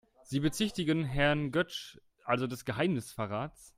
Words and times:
Sie 0.23 0.39
bezichtigen 0.39 1.03
Herrn 1.03 1.51
Götsch 1.51 1.99
also 2.25 2.47
des 2.47 2.65
Geheimnisverrats? 2.65 3.69